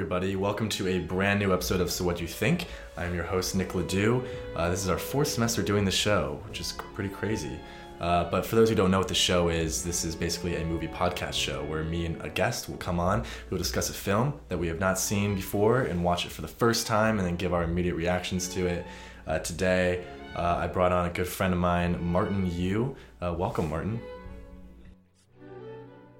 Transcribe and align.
Everybody. 0.00 0.34
Welcome 0.34 0.70
to 0.70 0.88
a 0.88 0.98
brand 0.98 1.40
new 1.40 1.52
episode 1.52 1.82
of 1.82 1.92
So 1.92 2.06
What 2.06 2.22
You 2.22 2.26
Think. 2.26 2.68
I'm 2.96 3.14
your 3.14 3.22
host, 3.22 3.54
Nick 3.54 3.74
Ladue. 3.74 4.26
Uh, 4.56 4.70
this 4.70 4.82
is 4.82 4.88
our 4.88 4.96
fourth 4.96 5.28
semester 5.28 5.62
doing 5.62 5.84
the 5.84 5.90
show, 5.90 6.40
which 6.48 6.58
is 6.58 6.72
pretty 6.94 7.10
crazy. 7.10 7.60
Uh, 8.00 8.24
but 8.30 8.46
for 8.46 8.56
those 8.56 8.70
who 8.70 8.74
don't 8.74 8.90
know 8.90 8.96
what 8.96 9.08
the 9.08 9.14
show 9.14 9.50
is, 9.50 9.84
this 9.84 10.06
is 10.06 10.16
basically 10.16 10.56
a 10.56 10.64
movie 10.64 10.88
podcast 10.88 11.34
show 11.34 11.62
where 11.64 11.84
me 11.84 12.06
and 12.06 12.18
a 12.22 12.30
guest 12.30 12.70
will 12.70 12.78
come 12.78 12.98
on, 12.98 13.24
we'll 13.50 13.58
discuss 13.58 13.90
a 13.90 13.92
film 13.92 14.40
that 14.48 14.56
we 14.56 14.66
have 14.68 14.80
not 14.80 14.98
seen 14.98 15.34
before 15.34 15.82
and 15.82 16.02
watch 16.02 16.24
it 16.24 16.32
for 16.32 16.40
the 16.40 16.48
first 16.48 16.86
time 16.86 17.18
and 17.18 17.28
then 17.28 17.36
give 17.36 17.52
our 17.52 17.64
immediate 17.64 17.94
reactions 17.94 18.48
to 18.48 18.66
it. 18.66 18.86
Uh, 19.26 19.38
today, 19.40 20.02
uh, 20.34 20.60
I 20.62 20.66
brought 20.66 20.92
on 20.92 21.08
a 21.08 21.10
good 21.10 21.28
friend 21.28 21.52
of 21.52 21.60
mine, 21.60 22.02
Martin 22.02 22.50
Yoo. 22.50 22.96
Uh, 23.20 23.34
welcome, 23.36 23.68
Martin. 23.68 24.00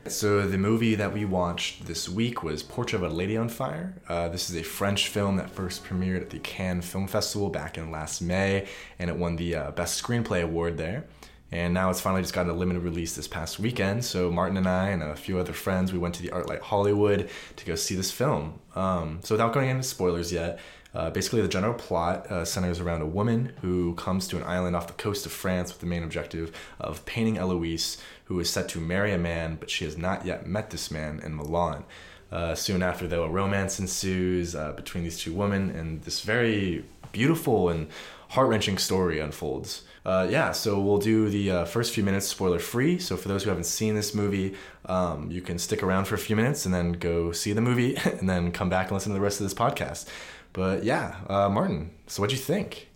So 0.06 0.46
the 0.46 0.56
movie 0.56 0.94
that 0.94 1.12
we 1.12 1.26
watched 1.26 1.86
this 1.86 2.08
week 2.08 2.42
was 2.42 2.62
Portrait 2.62 3.02
of 3.02 3.10
a 3.10 3.14
Lady 3.14 3.36
on 3.36 3.50
Fire. 3.50 3.94
Uh, 4.08 4.30
this 4.30 4.48
is 4.48 4.56
a 4.56 4.62
French 4.62 5.08
film 5.08 5.36
that 5.36 5.50
first 5.50 5.84
premiered 5.84 6.22
at 6.22 6.30
the 6.30 6.38
Cannes 6.38 6.82
Film 6.82 7.06
Festival 7.06 7.50
back 7.50 7.76
in 7.76 7.90
last 7.90 8.22
May, 8.22 8.66
and 8.98 9.10
it 9.10 9.16
won 9.16 9.36
the 9.36 9.54
uh, 9.54 9.70
Best 9.72 10.02
Screenplay 10.02 10.42
award 10.42 10.78
there. 10.78 11.04
And 11.52 11.74
now 11.74 11.90
it's 11.90 12.00
finally 12.00 12.22
just 12.22 12.32
got 12.32 12.48
a 12.48 12.52
limited 12.52 12.80
release 12.80 13.14
this 13.14 13.28
past 13.28 13.58
weekend. 13.58 14.04
So 14.04 14.30
Martin 14.30 14.56
and 14.56 14.68
I 14.68 14.88
and 14.88 15.02
a 15.02 15.14
few 15.14 15.38
other 15.38 15.52
friends, 15.52 15.92
we 15.92 15.98
went 15.98 16.14
to 16.14 16.22
the 16.22 16.28
ArcLight 16.28 16.60
Hollywood 16.60 17.28
to 17.56 17.64
go 17.66 17.74
see 17.74 17.94
this 17.94 18.10
film. 18.10 18.60
Um, 18.74 19.20
so 19.22 19.34
without 19.34 19.52
going 19.52 19.68
into 19.68 19.82
spoilers 19.82 20.32
yet, 20.32 20.60
uh, 20.94 21.10
basically 21.10 21.40
the 21.40 21.48
general 21.48 21.74
plot 21.74 22.26
uh, 22.30 22.44
centers 22.44 22.80
around 22.80 23.00
a 23.00 23.06
woman 23.06 23.52
who 23.60 23.94
comes 23.94 24.26
to 24.28 24.36
an 24.36 24.42
island 24.44 24.74
off 24.74 24.86
the 24.86 24.92
coast 24.94 25.24
of 25.24 25.32
France 25.32 25.70
with 25.72 25.80
the 25.80 25.86
main 25.86 26.02
objective 26.02 26.56
of 26.80 27.04
painting 27.04 27.36
Eloise, 27.36 27.98
who 28.30 28.38
is 28.38 28.48
set 28.48 28.68
to 28.68 28.78
marry 28.78 29.12
a 29.12 29.18
man, 29.18 29.56
but 29.56 29.68
she 29.68 29.84
has 29.84 29.98
not 29.98 30.24
yet 30.24 30.46
met 30.46 30.70
this 30.70 30.88
man 30.88 31.18
in 31.24 31.34
Milan. 31.34 31.82
Uh, 32.30 32.54
soon 32.54 32.80
after, 32.80 33.08
though, 33.08 33.24
a 33.24 33.28
romance 33.28 33.80
ensues 33.80 34.54
uh, 34.54 34.70
between 34.70 35.02
these 35.02 35.18
two 35.18 35.34
women, 35.34 35.68
and 35.70 36.02
this 36.02 36.20
very 36.20 36.84
beautiful 37.10 37.70
and 37.70 37.88
heart 38.28 38.48
wrenching 38.48 38.78
story 38.78 39.18
unfolds. 39.18 39.82
Uh, 40.06 40.28
yeah, 40.30 40.52
so 40.52 40.80
we'll 40.80 40.98
do 40.98 41.28
the 41.28 41.50
uh, 41.50 41.64
first 41.64 41.92
few 41.92 42.04
minutes 42.04 42.28
spoiler 42.28 42.60
free. 42.60 43.00
So 43.00 43.16
for 43.16 43.26
those 43.26 43.42
who 43.42 43.48
haven't 43.50 43.64
seen 43.64 43.96
this 43.96 44.14
movie, 44.14 44.54
um, 44.86 45.28
you 45.28 45.42
can 45.42 45.58
stick 45.58 45.82
around 45.82 46.04
for 46.04 46.14
a 46.14 46.18
few 46.18 46.36
minutes 46.36 46.64
and 46.64 46.72
then 46.72 46.92
go 46.92 47.32
see 47.32 47.52
the 47.52 47.60
movie, 47.60 47.96
and 48.04 48.28
then 48.28 48.52
come 48.52 48.70
back 48.70 48.86
and 48.86 48.92
listen 48.92 49.10
to 49.10 49.18
the 49.18 49.24
rest 49.24 49.40
of 49.40 49.44
this 49.44 49.54
podcast. 49.54 50.06
But 50.52 50.84
yeah, 50.84 51.16
uh, 51.28 51.48
Martin, 51.48 51.90
so 52.06 52.22
what'd 52.22 52.38
you 52.38 52.40
think? 52.40 52.90